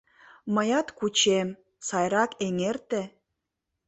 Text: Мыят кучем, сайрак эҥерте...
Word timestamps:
Мыят 0.53 0.87
кучем, 0.97 1.47
сайрак 1.87 2.31
эҥерте... 2.45 3.01